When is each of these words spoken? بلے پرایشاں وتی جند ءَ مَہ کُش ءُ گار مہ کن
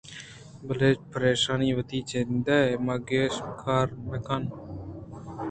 بلے 0.65 0.89
پرایشاں 1.11 1.61
وتی 1.77 1.99
جند 2.09 2.47
ءَ 2.57 2.81
مَہ 2.85 2.95
کُش 3.07 3.35
ءُ 3.45 3.51
گار 3.61 3.87
مہ 4.09 4.17
کن 4.25 4.43